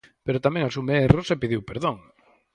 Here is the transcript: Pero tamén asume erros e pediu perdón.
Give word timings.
Pero 0.25 0.43
tamén 0.45 0.63
asume 0.65 0.93
erros 1.07 1.27
e 1.33 1.39
pediu 1.41 1.61
perdón. 1.69 1.97